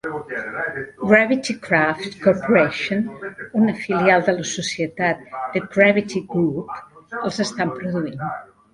Gravitykraft 1.09 2.09
Corporation, 2.25 2.99
una 3.61 3.77
filial 3.83 4.25
de 4.31 4.35
la 4.41 4.49
societat 4.55 5.23
The 5.53 5.65
Gravity 5.79 6.27
Group, 6.37 6.77
els 7.25 7.43
estan 7.49 7.81
produint. 7.81 8.31